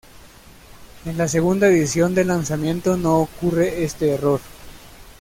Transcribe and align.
En 1.05 1.15
la 1.15 1.27
segunda 1.27 1.67
edición 1.67 2.15
del 2.15 2.29
lanzamiento 2.29 2.97
no 2.97 3.19
ocurre 3.19 3.83
este 3.83 4.09
error. 4.15 4.39